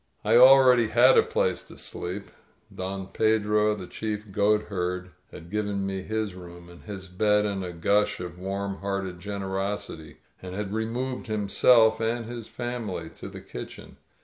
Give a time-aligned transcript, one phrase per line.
[0.25, 2.31] I already had a place to sleep.
[2.73, 7.71] Don Pedro, the chief goatberd, had given me his room and his bed in a
[7.71, 13.97] gush of warm hearted generosity, and had removed himself and his family to the kitchen.